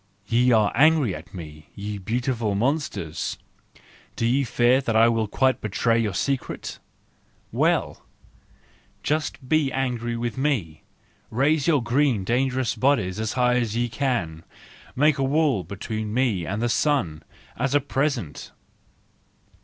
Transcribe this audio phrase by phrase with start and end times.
[0.25, 3.37] Ye are angry at me, ye beautiful monsters?
[4.15, 6.79] Do ye fear that I will quite betray your secret?
[7.51, 8.03] Well!
[9.03, 10.81] Just SANCTUS JANUARIUS 243 be angry with me,
[11.29, 14.41] raise your green, dangerous bodies as high as ye can,
[14.95, 18.51] make a wall between me and the sun—as at present!